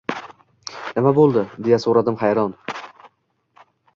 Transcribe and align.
«Nima 0.95 1.11
bo’ldi?»— 1.19 1.43
deya 1.67 1.79
so’radim 1.85 2.19
hayron. 2.23 2.57